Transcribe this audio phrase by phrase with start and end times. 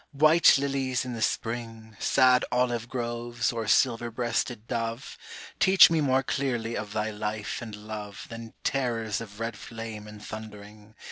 [0.13, 5.15] white lilies in the spring, Sad olive groves, or silver breasted dove,
[5.59, 10.19] Teach me more clearly of thy life and love Than terrors of red flame and
[10.19, 10.95] thundering.